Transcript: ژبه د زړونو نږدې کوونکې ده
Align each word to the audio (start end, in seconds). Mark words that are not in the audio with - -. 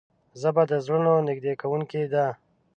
ژبه 0.41 0.63
د 0.71 0.73
زړونو 0.85 1.13
نږدې 1.27 1.53
کوونکې 1.61 2.03
ده 2.13 2.25